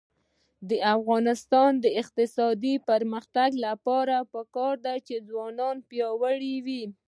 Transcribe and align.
د 0.69 0.71
افغانستان 0.95 1.71
د 1.83 1.85
اقتصادي 2.01 2.75
پرمختګ 2.89 3.49
لپاره 3.67 4.15
پکار 4.33 4.75
ده 4.85 4.95
چې 5.07 5.15
ځوانان 5.29 5.75
پیاوړي 5.89 6.55
وي. 6.65 6.83